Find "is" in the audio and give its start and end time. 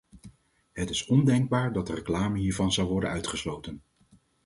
0.89-1.05